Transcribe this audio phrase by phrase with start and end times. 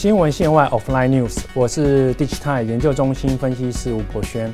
[0.00, 4.50] 新闻线外 （Offline News），我是 Digitime 研究中心分析师吴博轩。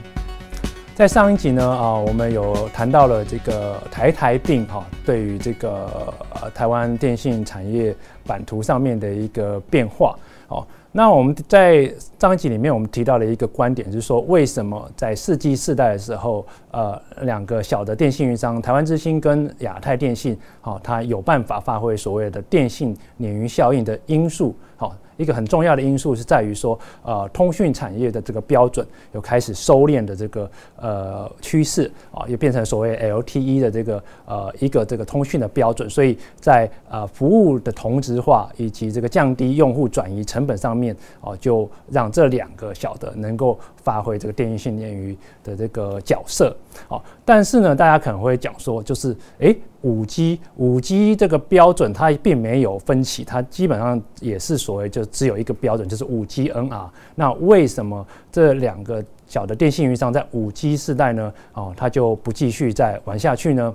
[0.92, 6.12] 在上一集呢，啊，我们有谈到了这个台台病哈，对于这个
[6.52, 7.94] 台湾电信产业
[8.26, 10.18] 版图上面的一个变化。
[10.48, 24.96] 哦，那我们在上一集里面，我们提到了一个观点，就是说为什么在四 G 世代的时候，呃，两个小的电信运营商台湾之星跟亚太电信，好，它有办法发挥所谓的电信鲶鱼效应的因素，好。
[25.18, 46.56] 一个很重要的因素是在于说，呃，通讯产业的这个标准有开始收敛的这个呃趋势啊，也变成所谓 LTE 的这个呃一个这个通讯的标准，所以在呃服务的同质化以及这个降低用户转移成本上面哦，就让这两个小的能够发挥这个电信训练鱼的这个角色。
[46.88, 49.56] 好，但是呢，大家可能会讲说，就是诶。
[49.82, 56.88] 五 G 五 G 这个标准它并没有分歧，它基本上也是所谓就只有一个标准，就是五 G NR。
[57.14, 61.32] 那为什么这两个小的电信运营商在五 G 时代呢？
[61.52, 63.72] 哦，它就不继续再玩下去呢？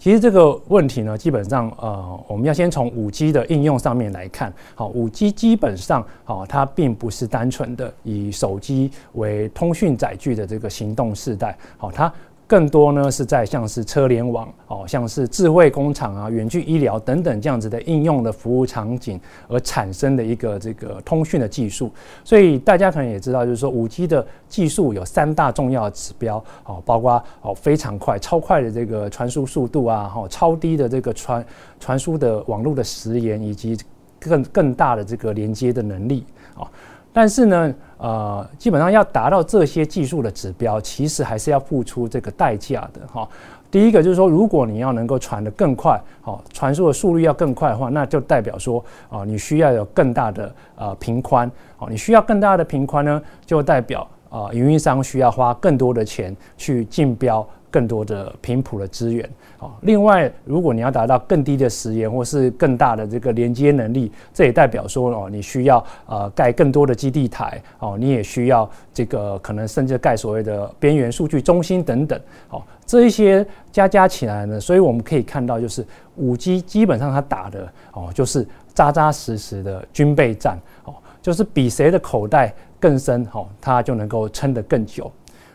[0.00, 4.50] 其实这个问题呢，基本上呃，我们要先从五 G 的应用上面来看。
[4.74, 11.54] 好，五 G 基本上好，它并不是单纯的以手机为通讯载具的这个行动时代。
[11.76, 12.10] 好，它
[12.50, 21.92] 更多呢是在像是车联网哦，像是智慧工厂啊、远距医疗等等这样子的应用的服务场景而产生的一个这个通讯的技术。
[22.24, 31.46] 所以大家可能也知道，就是说五 G 的技术有三大重要指标哦，包括哦非常快、超快的这个传输速度啊，哈超低的这个传
[31.78, 33.78] 传输的网络的时延，以及
[34.18, 36.24] 更更大的这个连接的能力
[36.56, 36.66] 啊。
[37.12, 43.28] 但是呢，呃，基本上要达到这些技术的指标，其实还是要付出这个代价的哈。
[43.70, 57.46] 第一个就是说，如果你要能够传得更快，好，传输的速率要更快的话，那就代表说，啊，你需要有更大的呃频宽，好，你需要更大的频宽呢，就代表啊，运营商需要花更多的钱去竞标。
[57.72, 59.78] 更多的频谱的资源，好。
[59.82, 75.86] 另外，如果你要达到更低的时延或是更大的这个连接能力，这也代表说哦，你需要呃盖更多的基地台，哦，你也需要这个可能甚至盖所谓的边缘数据中心等等，哦，这一些加加起来呢，所以我们可以看到，就是
[76.16, 85.10] 五 G 基本上它打的哦，就是扎扎实实的军备战，哦，就是比谁的口袋更深，哦，它就能够撑得更久。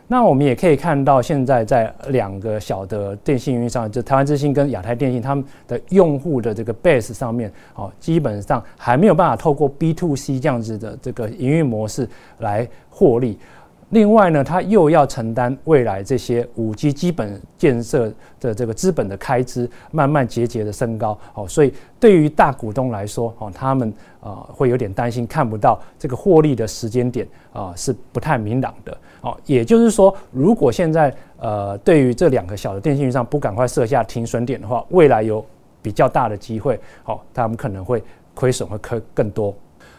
[0.08, 13.36] 那我们也可以看到，现在在两个小的电信运营商，就台湾之星跟亚太电信，他们的用户的这个 base 上面，哦，基本上还没有办法透过 B to C 这样子的这个营运模式来获利。
[13.90, 35.44] 另外呢，它又要承担未来这些五 G 基本建设的这个资本的开支，慢慢节节的升高，哦，所以对于大股东来说，哦，他们啊会有点担心，看不到这个获利的时间点啊是不太明朗的，哦，也就是说，如果现在呃对于这两个小的电信运营商不赶快设下停损点的话，未来有
[35.80, 38.02] 比较大的机会，哦，他们可能会
[38.34, 39.54] 亏损会亏更多。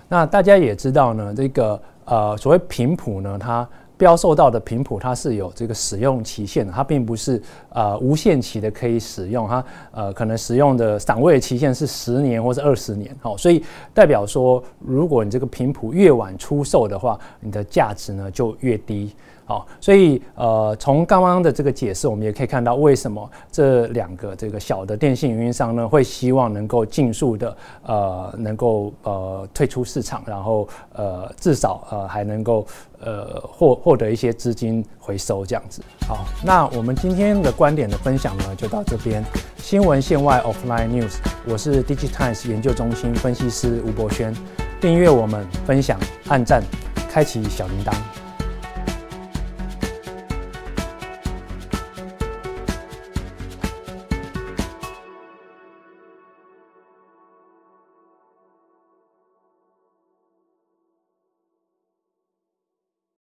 [0.10, 1.82] 那大家也知道呢，这个。
[2.08, 13.62] 呃，所谓频谱呢，它标售到的频谱它是有这个使用期限的，它并不是呃无限期的可以使用，它呃可能使用的赏味期限是十年或者二十年，好，所以
[13.94, 19.14] 代表说，如果你这个频谱越晚出售的话，你的价值呢就越低。
[19.48, 32.68] 好，所以呃，从刚刚的这个解释，我们也可以看到为什么这两个这个小的电信运营商呢，会希望能够尽速的呃，能够呃退出市场，然后呃至少呃还能够
[33.00, 35.82] 呃获获得一些资金回收这样子。
[36.06, 39.24] 好，那我们今天的观点的分享呢，就到这边。
[39.60, 41.16] 新闻线外 Offline News，
[41.48, 44.36] 我是 Digitimes 研究中心分析师吴博轩。
[44.82, 45.98] 订阅我们，分享，
[46.28, 46.62] 按赞，
[47.10, 48.27] 开启小铃铛。